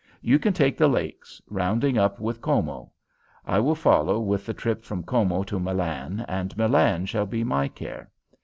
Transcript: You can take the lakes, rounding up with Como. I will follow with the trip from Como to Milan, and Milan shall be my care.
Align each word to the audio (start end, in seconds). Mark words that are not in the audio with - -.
You 0.23 0.39
can 0.39 0.51
take 0.51 0.77
the 0.79 0.87
lakes, 0.87 1.39
rounding 1.47 1.95
up 1.95 2.19
with 2.19 2.41
Como. 2.41 2.89
I 3.45 3.59
will 3.59 3.75
follow 3.75 4.19
with 4.19 4.47
the 4.47 4.53
trip 4.55 4.83
from 4.83 5.03
Como 5.03 5.43
to 5.43 5.59
Milan, 5.59 6.25
and 6.27 6.57
Milan 6.57 7.05
shall 7.05 7.27
be 7.27 7.43
my 7.43 7.67
care. 7.67 8.09